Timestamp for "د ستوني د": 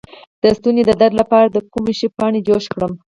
0.41-0.91